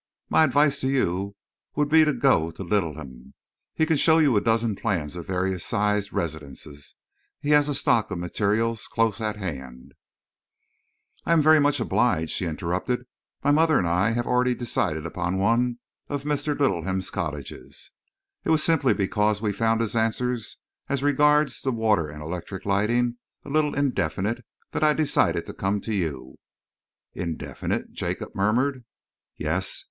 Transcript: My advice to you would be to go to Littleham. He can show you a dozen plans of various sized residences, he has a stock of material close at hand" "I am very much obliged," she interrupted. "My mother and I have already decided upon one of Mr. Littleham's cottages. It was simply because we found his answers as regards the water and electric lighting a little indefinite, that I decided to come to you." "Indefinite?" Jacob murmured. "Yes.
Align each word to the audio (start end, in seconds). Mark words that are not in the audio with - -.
My 0.29 0.43
advice 0.43 0.79
to 0.79 0.87
you 0.87 1.35
would 1.75 1.87
be 1.87 2.03
to 2.05 2.11
go 2.11 2.49
to 2.49 2.63
Littleham. 2.63 3.33
He 3.75 3.85
can 3.85 3.97
show 3.97 4.17
you 4.17 4.35
a 4.35 4.41
dozen 4.41 4.75
plans 4.75 5.15
of 5.15 5.27
various 5.27 5.63
sized 5.63 6.11
residences, 6.11 6.95
he 7.39 7.51
has 7.51 7.69
a 7.69 7.75
stock 7.75 8.09
of 8.09 8.17
material 8.17 8.75
close 8.75 9.21
at 9.21 9.35
hand" 9.35 9.93
"I 11.27 11.33
am 11.33 11.41
very 11.43 11.59
much 11.59 11.79
obliged," 11.79 12.31
she 12.31 12.45
interrupted. 12.47 13.05
"My 13.43 13.51
mother 13.51 13.77
and 13.77 13.85
I 13.87 14.09
have 14.13 14.25
already 14.25 14.55
decided 14.55 15.05
upon 15.05 15.37
one 15.37 15.77
of 16.09 16.23
Mr. 16.23 16.57
Littleham's 16.59 17.11
cottages. 17.11 17.91
It 18.43 18.49
was 18.49 18.63
simply 18.63 18.95
because 18.95 19.39
we 19.39 19.53
found 19.53 19.81
his 19.81 19.95
answers 19.95 20.57
as 20.89 21.03
regards 21.03 21.61
the 21.61 21.71
water 21.71 22.09
and 22.09 22.23
electric 22.23 22.65
lighting 22.65 23.17
a 23.45 23.49
little 23.51 23.75
indefinite, 23.75 24.43
that 24.71 24.83
I 24.83 24.93
decided 24.93 25.45
to 25.45 25.53
come 25.53 25.79
to 25.81 25.93
you." 25.93 26.37
"Indefinite?" 27.13 27.91
Jacob 27.91 28.33
murmured. 28.33 28.83
"Yes. 29.37 29.79